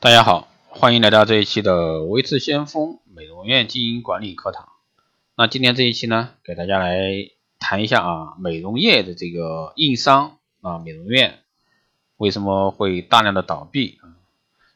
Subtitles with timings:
[0.00, 4.68] 大家好，欢迎来到这一期的维持先锋美容院经营管理课堂。
[5.36, 11.40] 那今天这一期呢，给大家来谈一下啊，美容业的这个硬伤啊，美容院
[12.16, 14.14] 为什么会大量的倒闭啊？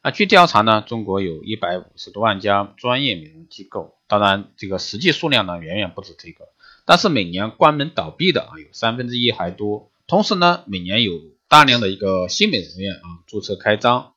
[0.02, 6.48] 那据调查呢，中国有一百五十多万家专业美容机构，当然这个实际数量呢远远不止这个，
[6.84, 9.88] 但是每年关门倒闭的啊有三分之一还多。
[10.08, 11.12] 同时呢，每年有
[11.46, 14.11] 大量的一个新美容院啊注册开张。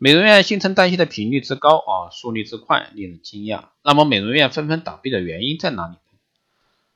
[0.00, 3.70] 美容院新陈代谢的频率之高啊，速率之快，令人惊讶。
[3.82, 5.96] 那么美容院纷纷倒闭的原因在哪里？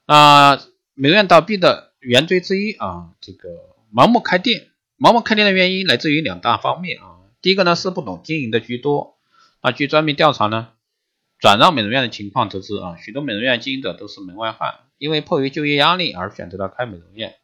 [0.07, 0.63] 啊，
[0.95, 3.49] 美容院倒闭的原罪之一啊，这个
[3.93, 4.69] 盲目开店。
[5.01, 7.27] 盲目开店的原因来自于两大方面啊。
[7.41, 9.17] 第一个呢是不懂经营的居多。
[9.65, 10.69] 那据专门调查呢，
[11.41, 17.34] 转让美容院的情况得知啊，许多美容院经营者都是门外汉，因为迫于就业压力而选择了开美容院。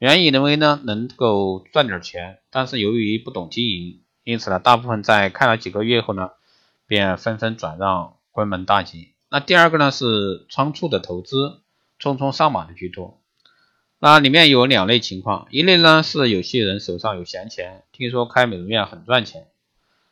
[0.00, 4.00] 原以为呢能够赚点钱，但是由于不懂经营。
[4.24, 6.30] 因此呢，大部分在开了几个月后呢，
[6.86, 9.12] 便纷纷转让、关门大吉。
[9.28, 11.60] 那第二个呢是仓促的投资，
[12.00, 13.20] 匆匆上马的居多。
[13.98, 19.46] 那里面有两类情况，一类呢是有些人手上有闲钱，听说开美容院很赚钱，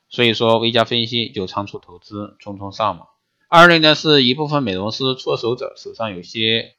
[0.09, 3.07] 所以说微加分析就仓促投资、匆匆上马；
[3.49, 6.75] 二类呢是一部分美容师出手者手上有些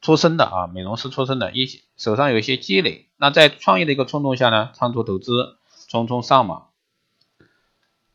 [0.00, 5.56] 出身的啊，美容师出身的一些手上有一些积累，那在创业的一个冲动下呢，仓促投资、
[5.88, 6.66] 匆匆上马。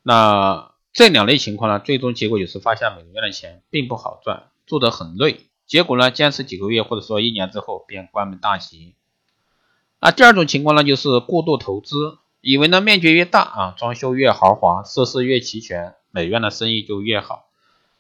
[0.03, 8.95] 那这两类情况呢，最终结果就是发现美容院的钱并不好赚，做得很累，结果呢，坚持几个月或者说一年之后便关门大吉。
[9.99, 17.45] 那第二种情况呢，就是过度投资，以为呢面积越大啊，装修越豪华，设施越齐全，美院的生意就越好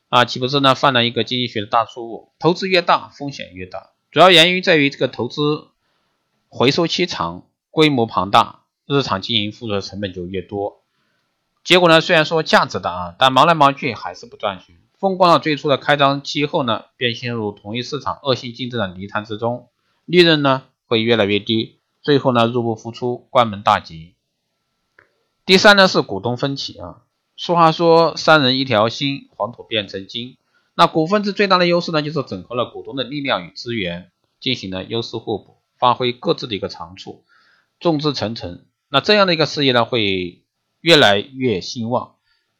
[0.09, 2.31] 啊，岂不是呢犯了一个经济学的大错误？
[2.39, 5.67] 投资越大，风险越大，主要原因在于这个投资
[6.49, 10.80] 回收期长，规模庞大，日常经营付出的成本就越多。
[11.63, 14.77] 结果呢，虽然说价值大啊，但忙来忙去还是不赚钱。
[14.97, 19.69] 风光了最初的开张期后呢，便陷入同一市场恶性竞争的泥潭之中，
[20.05, 24.15] 利润呢会越来越低，最后呢入不敷出，关门大吉。
[25.45, 27.01] 第三呢是股东分歧啊，
[27.37, 30.37] 俗话说三人一条心，黄土变成金。
[30.75, 37.23] 那股份制最大的优势呢，就是整合了股东的力量与资源，进行了优势互补，发挥各自的一个长处，
[37.79, 38.65] 众志成城。
[38.89, 40.40] 那这样的一个事业呢，会。
[40.81, 42.15] 越来越兴旺，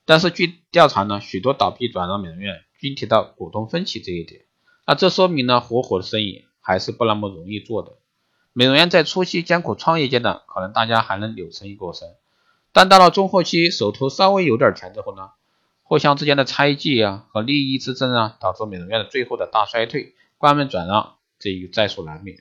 [0.05, 4.41] 但是据调查呢，许多倒闭转让美容院均提到股东分歧这一点，
[4.85, 7.93] 那这说明呢，合伙的生意还是不那么容易做的。
[8.53, 12.09] 美容院在初期艰苦创业阶段，可能大家还能扭生意过生，
[12.71, 15.31] 但到了中后期，手头稍微有点钱之后呢，
[15.83, 22.37] 互相之间的猜忌啊和利益之争啊，导致美容院的最后的大衰退，关门转让，这一在所难免。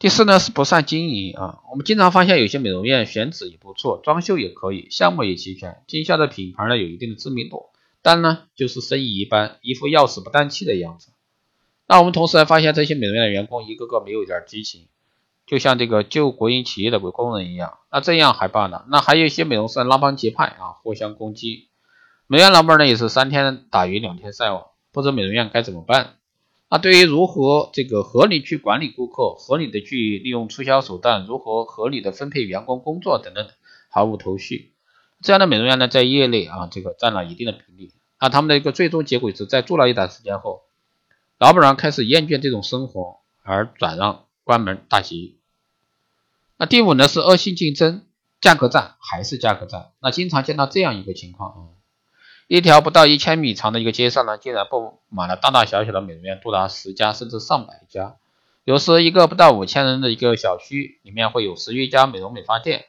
[0.00, 7.66] 第四呢是不善经营啊，我们经常发现有些美容院选址也不错，装修也可以，项目也齐全，经销的品牌呢有一定的知名度，
[8.00, 11.12] 但呢就是生意一般，一副要死不担气的样子。
[11.86, 14.88] 那我们同时还发现这些美容院的员工一个个没有一点激情，
[15.46, 17.76] 就像这个旧国营企业的工人一样。
[17.92, 21.68] 那这样还罢了，那还有一些美容师拉帮结派啊，互相攻击。
[22.26, 26.19] 美容院老板呢也是三天打鱼两天晒网，不知美容院该怎么办。
[26.70, 33.48] 那对于如何这个合理去管理顾客，合理的去利用促销手段，如何合理的分配员工工作等等，
[33.88, 34.72] 毫无头绪。
[35.20, 37.92] 这样的美容院呢，在业内啊，这个占了一定的比例。
[38.20, 40.62] 那他们的一个最终结果是在做了一段时间后，
[41.38, 45.40] 老板娘开始厌倦这种生活，而转让关门大吉。
[46.56, 48.06] 那第五呢是恶性竞争，
[48.40, 49.90] 价格战还是价格战。
[50.00, 51.79] 那经常见到这样一个情况啊。
[52.52, 58.16] 一条不到一千米长的一个街上呢，竟然布满了大大小小的美容院，多达十家甚至上百家。
[58.64, 62.86] 有时一个不到五千人的一个小区里面会有十余家美容美发店。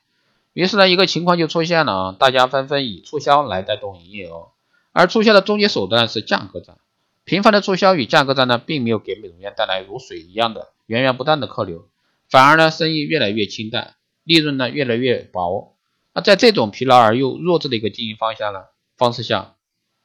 [0.53, 4.47] 于是呢，一个情况就出现了啊，大家纷纷以促销来带动营业额，
[4.93, 6.77] 而促销的终极手段是价格战。
[7.23, 11.87] 频繁的促销与价格战呢，并没有给美容院带来如水一样的源源不断的客流，
[12.31, 13.93] 反而呢，生意越来越清淡，
[14.23, 15.75] 利润呢越来越薄。
[16.15, 18.61] 那在这种疲劳而又弱智的一个经营方向呢？
[19.01, 19.55] 方式下，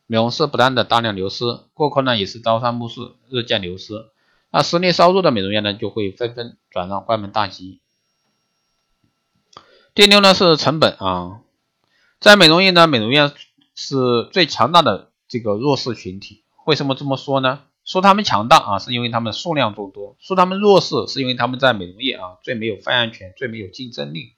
[0.06, 1.44] 美容师不断的大量流失，
[1.74, 4.06] 顾客呢也是朝三暮四，日渐流失。
[4.50, 7.82] 那实力稍弱的美容院呢，就会纷纷转让关门大吉。
[9.94, 11.42] 第六呢是成本啊，
[12.20, 13.34] 在美容业呢，美容院
[13.74, 16.42] 是最强大的这个弱势群体。
[16.64, 17.64] 为什么这么说呢？
[17.84, 24.32] 说他们强大啊，是因为他们数量众多；说他们弱势，是因为他们在美容业啊最没有发言权，最没有竞争力。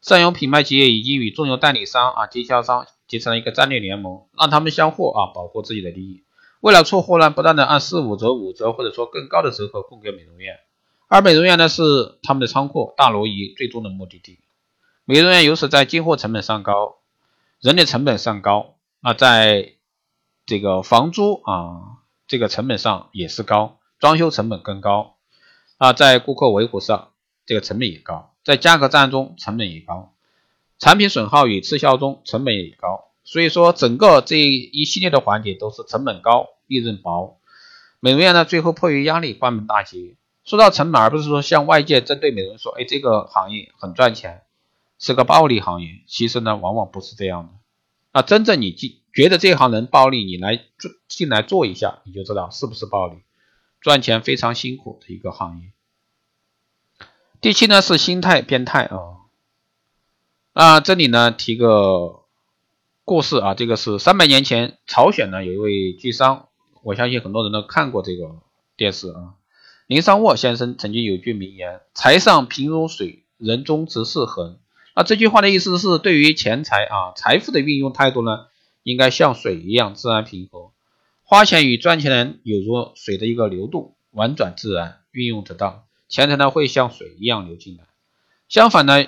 [0.00, 2.86] 上游品牌企业已经与中游代理商啊经销商。
[3.10, 6.22] 结成了一个战略联盟，让他们相互啊保护自己的利益。
[6.60, 10.60] 为了出货呢，不断的按四五折、五折或者说更高的折扣供给美容院，
[11.08, 11.82] 而美容院呢是
[12.22, 14.38] 他们的仓库、大挪移最终的目的地。
[15.04, 16.98] 美容院由此在进货成本上高，
[17.60, 19.72] 人力成本上高，那在
[20.46, 21.98] 这个房租啊
[22.28, 25.16] 这个成本上也是高，装修成本更高
[25.78, 27.08] 啊，在顾客维护上
[27.44, 30.14] 这个成本也高，在价格战中成本也高，
[30.80, 37.38] 产品损耗与滞销中成本也高，所以说整个这一系列的环节都是成本高，利润薄。
[38.00, 40.16] 美容院呢最后迫于压力关门大吉。
[40.42, 44.42] 说到成本，而不是说像外界针对美容说，哎，这个行业很赚钱，
[44.98, 46.00] 是个暴利行业。
[46.06, 47.52] 其实呢，往往不是这样的。
[48.12, 53.18] 那真正你进觉得这行能暴利，你来做进来做一下，你就知道是不是暴利。
[53.82, 55.72] 赚钱非常辛苦的一个行业。
[57.42, 59.19] 第七呢是心态变态啊。
[60.52, 62.22] 那这里呢提个
[63.04, 66.48] 故事啊，这个是三百年前朝鲜呢有一位巨商，
[66.82, 68.40] 我相信很多人都看过这个
[68.76, 69.34] 电视啊。
[69.86, 74.58] 林尚沃先生曾经有句名言：“财上平如水，人中直是衡。”
[74.94, 78.46] 那这句话的意思是，对于钱财啊财富的运用态度呢，
[78.82, 80.72] 应该像水一样自然平和。
[81.22, 87.84] 花钱与赚钱有如水的一个流动，婉转自然，运用得当，钱财呢会像水一样流进来。
[88.48, 89.06] 相反呢，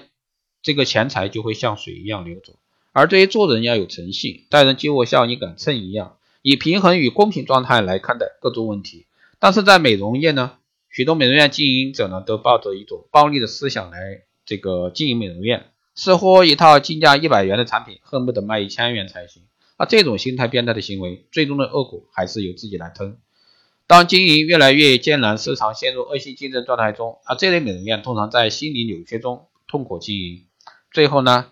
[0.63, 2.55] 这个钱财就会像水一样流走。
[2.93, 9.07] 而对于做人要有诚信，待人接物像一杆秤一样，以平衡与公平状态来看待各种问题。
[9.39, 10.59] 但是在美容业呢？
[10.89, 19.43] 许多美容院经营者呢，都抱着一种暴利的思想来这个经营美容院，似乎一套进价一百元的产品，恨不得卖一千元才行。
[19.79, 23.17] 那这种心态变态的行为，最终的恶果还是由自己来吞。
[23.87, 30.45] 当经营越来越艰难，市场陷入恶性竞争状态中，啊，这类美容院通常在心理扭曲中痛苦经营，
[30.93, 31.47] 最后呢，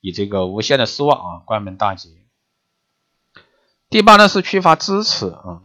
[0.00, 2.18] 以这个无限的失望啊，关门大吉。
[3.88, 5.62] 第八呢是缺乏支持啊。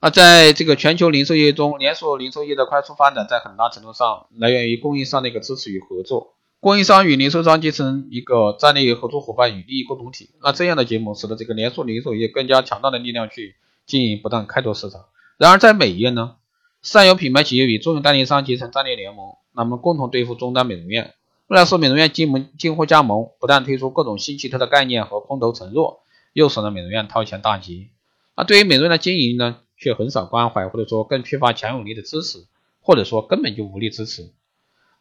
[0.00, 6.34] 那在这个全球零售业中，连锁零售业的快速发展，在很大程度上来源于供应商的一个支持与合作。
[6.60, 10.30] 供应商与零售商结成一个战略合作伙伴与利益共同体。
[10.42, 13.56] 那这样的结盟，使得这个连锁零售业更加强大的力量去
[13.86, 15.06] 经营，不断开拓市场。
[15.38, 16.36] 然而在美业呢，
[16.82, 21.14] 上游品牌企业与中游代理商结成战略联盟，那么共同对付终端美容院。
[21.50, 27.90] 为了使美容院进门进货加盟，不但推出各种新奇特的概念和空头承诺，又使得美容院掏钱大吉。
[28.36, 29.56] 那对于美容院的经营呢？
[29.76, 32.46] 却很少关怀，或者说更缺乏强有力的支持，
[32.80, 34.30] 或者说根本就无力支持。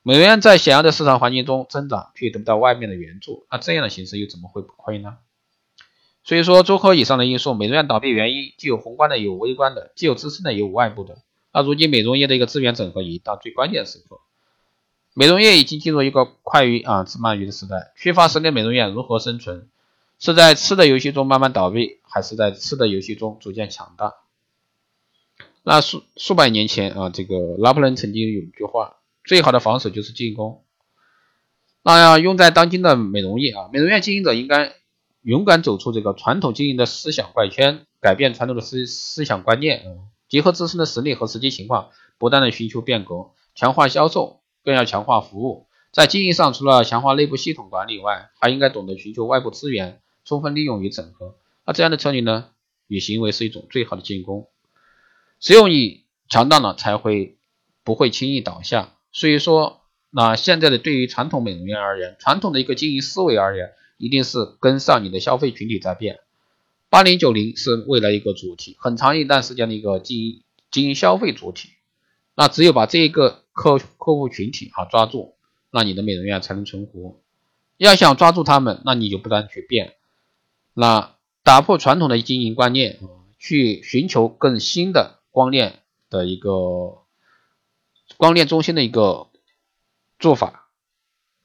[0.01, 5.17] 美容院在险恶的市场环境中增长，却得不到外面的援助，那这样的形势又怎么会不亏呢？
[6.23, 11.21] 所以说，综合以上的因素，美容院倒闭原因既有宏观的，也有微观的；既有自身的，也有外部的。
[11.53, 14.21] 那如今美容业的一个资源整合已到最关键时刻，
[15.13, 19.67] 美容业已经进入一个快鱼啊吃鳗鱼的时代，缺乏实力美容院如何生存？
[20.19, 24.15] 是在吃的游戏中慢慢倒闭，还是在吃的游戏中逐渐强大？
[25.63, 30.63] 那数数百年前啊，这个拿破仑曾经有一句话：最好的防守就是进攻。
[31.83, 34.73] 那要用在当今的美容业啊，美容院经营者应该
[35.21, 39.85] 勇敢走出这个传统经营的思想怪圈，改变传统的思思想观念，
[40.27, 45.67] 结合自身的实力和实际情况，不断的寻求变革，强化销售，更要强化服务。
[45.91, 51.35] 在经营上，除了强化内部系统管理外，还应该懂得寻求外部资源，充分利用与整合。
[51.65, 52.49] 那这样的策略呢，
[52.87, 54.47] 与行为是一种最好的进攻。
[55.39, 57.37] 只有你强大了，才会
[57.83, 58.93] 不会轻易倒下。
[59.11, 66.19] 所以说，那现在的对于传统美容院而言，传统的一个经营思维而言，一定是跟上你的消费群体在变。
[66.89, 71.69] 八零九零是未来一个主体，很长一段时间的一个经营经营消费主体。
[72.39, 75.35] 那只有把这一个客客户群体啊抓住，
[75.71, 77.19] 那你的美容院才能存活。
[77.75, 79.97] 要想抓住他们，那你就不断去变，
[80.73, 82.97] 那打破传统的经营观念，
[83.39, 85.17] 去寻求更新的。
[85.31, 87.03] 光链的一个
[88.17, 89.27] 光链中心的一个
[90.17, 90.69] 做法，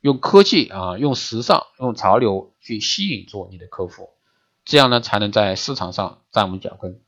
[0.01, 4.11] 用科技啊，用时尚，用潮流去吸引住你的客户，
[4.65, 7.04] 这样呢才能在市场上站稳脚跟。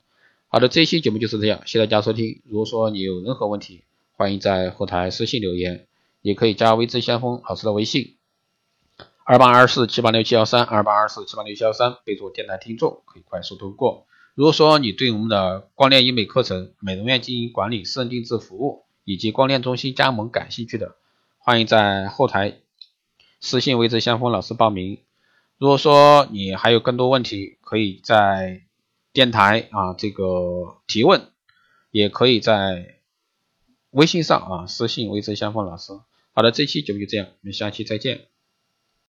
[0.49, 2.41] 好的，这一期节目就是这样，谢谢大家收听。
[2.45, 5.87] 如果说你有任何问题，欢迎在后台私信留言，
[6.21, 8.15] 也可以加微知先锋老师的微信
[9.25, 14.05] 二八二四七八六七幺三二八二四七八六七幺三，备注电台听众，可以快速通过。
[14.35, 20.95] 如果说你对我们的光电医美课程、美容院经营管理、私人定制服务以及光电中心加盟感兴趣的，
[21.39, 22.59] 欢迎在后台
[23.41, 24.99] 私信微之相锋老师报名。
[25.57, 28.61] 如果说你还有更多问题，可以在
[29.17, 31.31] 电台啊这个提问，
[31.89, 32.99] 也可以在
[33.89, 35.91] 微信上啊私信微之相锋老师。
[36.33, 38.27] 好的，这期节目就这样，我们下期再见。